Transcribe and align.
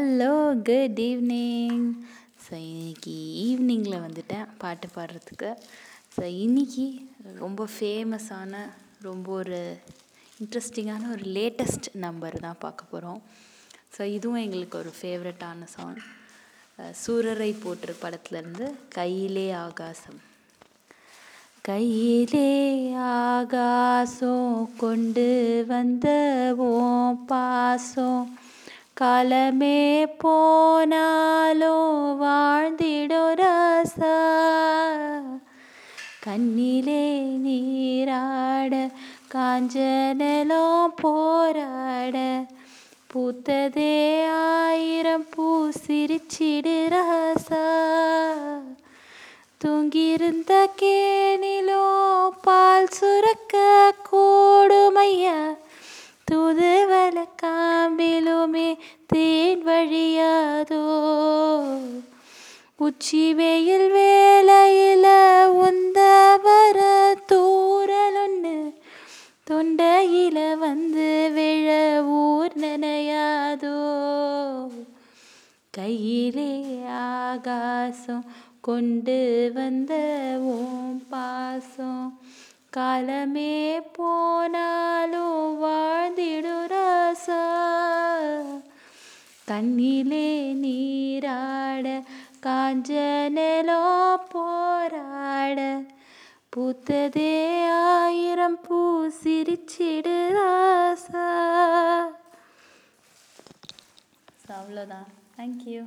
Hello 0.00 0.34
good 0.66 0.98
evening 1.06 1.82
so 2.44 2.52
இன்னைக்கு 2.68 3.14
ஈவினிங்கில் 3.46 4.04
வந்துட்டேன் 4.04 4.46
பாட்டு 4.58 4.88
பாடுறதுக்கு. 4.94 5.50
ஸோ 6.14 6.22
இன்னைக்கு 6.44 6.84
ரொம்ப 7.40 7.66
ஃபேமஸான 7.74 8.62
ரொம்ப 9.02 9.26
ஒரு 9.32 9.58
இன்ட்ரெஸ்டிங்கான 10.42 11.10
ஒரு 11.14 11.24
லேட்டஸ்ட் 11.36 11.88
நம்பர் 12.04 12.38
தான் 12.38 12.58
பார்க்க 12.58 12.90
போகிறோம் 12.92 13.20
ஸோ 13.96 14.02
இதுவும் 14.16 14.42
எங்களுக்கு 14.44 14.78
ஒரு 14.78 14.92
ஃபேவரட்டான 15.00 15.68
சாங் 15.74 16.00
சூரரை 17.02 17.52
போற்று 17.64 17.96
படத்துலேருந்து 18.02 18.68
கையிலே 18.88 19.52
ஆகாசம். 19.52 20.20
கையிலே 21.62 22.50
ஆகாசம் 22.98 24.70
கொண்டு 24.76 25.30
வந்த 25.68 26.08
ஓம் 26.72 27.24
பாசம். 27.26 28.29
காலமே 29.00 29.78
போனாலோ 30.22 31.76
வாழ்ந்திடொராசா 32.22 34.16
கண்ணிலே 36.24 37.04
நீராட 37.44 38.72
காஞ்சனலோ 39.34 40.66
போராட 41.00 42.16
பூத்ததே 43.12 43.94
ஆயிரம் 44.34 45.26
பூ 45.30 45.46
சிரிச்சிடு 45.78 46.76
ராசா 46.92 47.64
தூங்கியிருந்த 49.60 50.52
கேணிலோ 50.76 51.84
பால் 52.44 52.92
சுரக்க 52.92 53.56
கோ 54.02 54.26
உச்சி 62.80 63.34
வெயில் 63.34 63.92
வேலையில 63.92 65.06
உந்த 65.48 65.98
வர 66.42 66.78
தூரலொன்னு 67.32 68.72
தொண்டையில 69.50 70.58
வந்து 70.58 71.30
விழ 71.34 71.68
ஊர் 72.02 72.52
நினையாதோ? 72.56 73.76
கையிலே 75.70 76.52
ஆகாசம் 76.88 78.24
கொண்டு 78.60 79.50
வந்த 79.54 79.92
ஓம் 80.42 81.06
பாசம் 81.10 82.20
காலமே 82.70 83.80
போனாலும் 83.80 85.19
கண்ணிலே 89.50 90.26
நீராட 90.62 91.86
காஞ்சனலோ 92.46 93.84
போராட. 94.32 95.58
பூத்ததே 96.52 97.32
ஆயிரம் 97.70 98.60
பூ 98.60 98.78
சிரிச்சிடு 99.22 100.16
ராசா. 100.38 101.26
அவ்வளோதான். 104.58 105.10
தேங்க்யூ 105.36 105.82